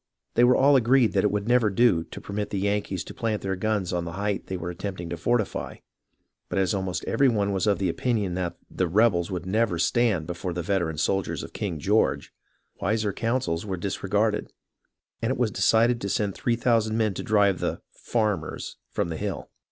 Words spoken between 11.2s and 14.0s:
of King George, wiser counsels were